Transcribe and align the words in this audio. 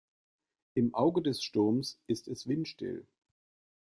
Im 0.73 0.95
Auge 0.95 1.21
des 1.21 1.43
Sturms 1.43 1.99
ist 2.07 2.27
es 2.27 2.47
windstill. 2.47 3.05